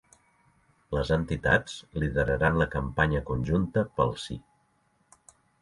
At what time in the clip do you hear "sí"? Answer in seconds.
4.27-4.43